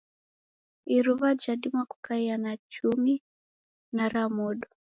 Iruwa 0.85 1.31
jadima 1.41 1.83
kukaia 1.85 2.37
na 2.43 2.53
chumi 2.71 3.15
na 3.95 4.05
ra 4.13 4.25
modo. 4.35 4.67